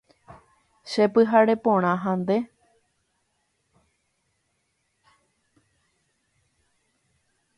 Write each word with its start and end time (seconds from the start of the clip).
Chepyhare 0.91 1.55
porã 1.65 1.91
ha 2.03 2.13
nde. 2.19 2.37